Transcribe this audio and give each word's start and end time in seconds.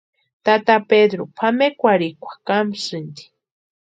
Tata 0.45 0.75
Pedru 0.89 1.23
pʼamekwarhikwa 1.35 2.33
kámsïnti. 2.47 3.23